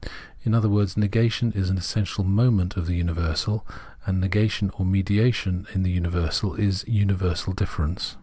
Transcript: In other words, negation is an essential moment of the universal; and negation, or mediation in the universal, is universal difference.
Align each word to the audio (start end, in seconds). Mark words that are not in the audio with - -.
In 0.41 0.55
other 0.55 0.67
words, 0.67 0.97
negation 0.97 1.51
is 1.51 1.69
an 1.69 1.77
essential 1.77 2.23
moment 2.23 2.75
of 2.75 2.87
the 2.87 2.95
universal; 2.95 3.67
and 4.03 4.19
negation, 4.19 4.71
or 4.79 4.83
mediation 4.83 5.67
in 5.75 5.83
the 5.83 5.91
universal, 5.91 6.55
is 6.55 6.83
universal 6.87 7.53
difference. 7.53 8.17